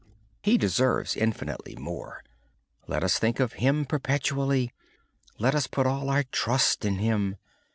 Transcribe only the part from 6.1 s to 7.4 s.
trust in Him.